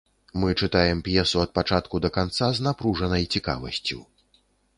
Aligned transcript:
Мы 0.43 0.47
чытаем 0.61 1.03
п'есу 1.07 1.43
ад 1.43 1.53
пачатку 1.57 2.01
да 2.07 2.11
канца 2.17 2.47
з 2.61 2.67
напружанай 2.69 3.23
цікавасцю. 3.37 3.99